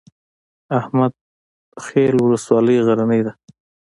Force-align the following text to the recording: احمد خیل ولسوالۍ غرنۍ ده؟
احمد 0.79 1.13
خیل 1.85 2.15
ولسوالۍ 2.23 2.77
غرنۍ 2.85 3.21
ده؟ 3.25 3.31